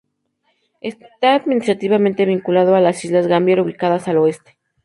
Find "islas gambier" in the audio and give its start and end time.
3.05-3.61